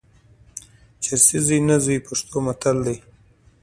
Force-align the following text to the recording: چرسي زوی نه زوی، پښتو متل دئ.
چرسي 1.03 1.37
زوی 1.45 1.59
نه 1.69 1.77
زوی، 1.83 2.05
پښتو 2.07 2.37
متل 2.45 2.77
دئ. 2.85 2.97